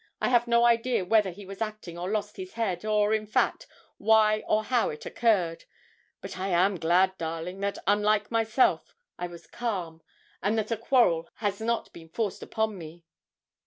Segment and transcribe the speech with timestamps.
[0.19, 3.67] I have no idea whether he was acting, or lost his head, or, in fact,
[3.99, 5.65] why or how it occurred;
[6.21, 10.01] but I am glad, darling, that, unlike myself, I was calm,
[10.41, 13.03] and that a quarrel has not been forced upon me.'